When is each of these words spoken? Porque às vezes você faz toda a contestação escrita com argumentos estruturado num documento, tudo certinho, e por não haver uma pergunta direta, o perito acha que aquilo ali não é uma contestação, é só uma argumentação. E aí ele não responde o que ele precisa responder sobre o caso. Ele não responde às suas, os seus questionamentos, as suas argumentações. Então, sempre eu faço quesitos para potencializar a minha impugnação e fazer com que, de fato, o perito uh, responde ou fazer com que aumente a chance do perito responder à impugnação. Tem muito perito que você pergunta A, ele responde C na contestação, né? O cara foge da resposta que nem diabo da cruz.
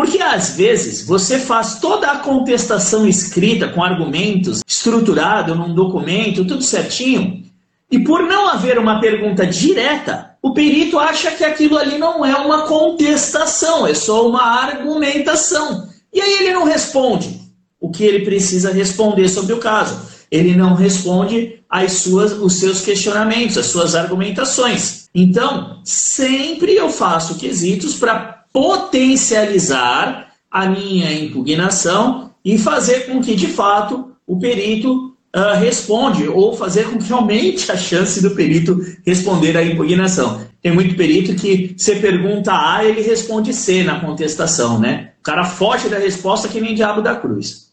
Porque 0.00 0.22
às 0.22 0.56
vezes 0.56 1.02
você 1.02 1.38
faz 1.38 1.78
toda 1.78 2.10
a 2.10 2.20
contestação 2.20 3.06
escrita 3.06 3.68
com 3.68 3.84
argumentos 3.84 4.62
estruturado 4.66 5.54
num 5.54 5.74
documento, 5.74 6.46
tudo 6.46 6.62
certinho, 6.62 7.44
e 7.90 7.98
por 7.98 8.22
não 8.22 8.48
haver 8.48 8.78
uma 8.78 8.98
pergunta 8.98 9.46
direta, 9.46 10.38
o 10.40 10.54
perito 10.54 10.98
acha 10.98 11.32
que 11.32 11.44
aquilo 11.44 11.76
ali 11.76 11.98
não 11.98 12.24
é 12.24 12.34
uma 12.34 12.62
contestação, 12.62 13.86
é 13.86 13.92
só 13.92 14.26
uma 14.26 14.42
argumentação. 14.42 15.86
E 16.10 16.18
aí 16.18 16.32
ele 16.38 16.54
não 16.54 16.64
responde 16.64 17.38
o 17.78 17.90
que 17.90 18.02
ele 18.02 18.24
precisa 18.24 18.72
responder 18.72 19.28
sobre 19.28 19.52
o 19.52 19.58
caso. 19.58 20.00
Ele 20.30 20.56
não 20.56 20.74
responde 20.74 21.60
às 21.68 21.92
suas, 21.92 22.32
os 22.32 22.54
seus 22.54 22.82
questionamentos, 22.82 23.58
as 23.58 23.66
suas 23.66 23.94
argumentações. 23.94 25.08
Então, 25.14 25.80
sempre 25.84 26.74
eu 26.74 26.88
faço 26.88 27.36
quesitos 27.36 27.94
para 27.94 28.44
potencializar 28.52 30.32
a 30.50 30.68
minha 30.68 31.12
impugnação 31.12 32.30
e 32.44 32.58
fazer 32.58 33.06
com 33.06 33.20
que, 33.20 33.34
de 33.34 33.46
fato, 33.46 34.12
o 34.26 34.38
perito 34.38 35.14
uh, 35.34 35.58
responde 35.58 36.28
ou 36.28 36.56
fazer 36.56 36.90
com 36.90 36.98
que 36.98 37.12
aumente 37.12 37.70
a 37.70 37.76
chance 37.76 38.20
do 38.20 38.30
perito 38.32 38.80
responder 39.06 39.56
à 39.56 39.64
impugnação. 39.64 40.40
Tem 40.62 40.72
muito 40.72 40.94
perito 40.94 41.34
que 41.34 41.74
você 41.76 41.96
pergunta 41.96 42.52
A, 42.52 42.84
ele 42.84 43.00
responde 43.00 43.54
C 43.54 43.82
na 43.82 44.00
contestação, 44.00 44.78
né? 44.78 45.12
O 45.20 45.22
cara 45.22 45.44
foge 45.44 45.88
da 45.88 45.98
resposta 45.98 46.48
que 46.48 46.60
nem 46.60 46.74
diabo 46.74 47.00
da 47.00 47.16
cruz. 47.16 47.69